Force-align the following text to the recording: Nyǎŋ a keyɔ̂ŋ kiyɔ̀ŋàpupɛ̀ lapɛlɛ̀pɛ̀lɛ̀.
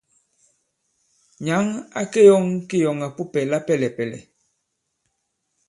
Nyǎŋ 1.45 1.65
a 1.99 2.01
keyɔ̂ŋ 2.11 2.45
kiyɔ̀ŋàpupɛ̀ 2.69 3.43
lapɛlɛ̀pɛ̀lɛ̀. 3.51 4.21